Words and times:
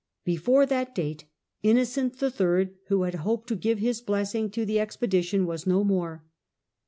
Before 0.25 0.65
that 0.65 0.95
date, 0.95 1.25
Innocent 1.61 2.19
III., 2.23 2.71
who 2.87 3.03
had 3.03 3.13
hoped 3.13 3.47
to 3.49 3.55
give 3.55 3.77
his 3.77 4.01
blessing 4.01 4.49
to 4.49 4.65
the 4.65 4.79
expedition, 4.79 5.45
was 5.45 5.67
no 5.67 5.83
more. 5.83 6.25